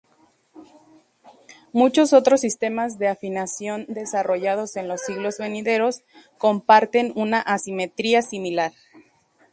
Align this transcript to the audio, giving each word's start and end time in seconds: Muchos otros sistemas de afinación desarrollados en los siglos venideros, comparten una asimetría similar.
Muchos 1.73 2.11
otros 2.13 2.41
sistemas 2.41 2.97
de 2.97 3.07
afinación 3.07 3.85
desarrollados 3.87 4.75
en 4.75 4.87
los 4.87 5.01
siglos 5.01 5.37
venideros, 5.37 6.01
comparten 6.39 7.13
una 7.15 7.39
asimetría 7.39 8.23
similar. 8.23 8.73